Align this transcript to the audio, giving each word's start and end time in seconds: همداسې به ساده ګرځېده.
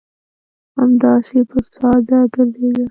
همداسې 0.77 1.39
به 1.49 1.57
ساده 1.75 2.19
ګرځېده. 2.33 2.79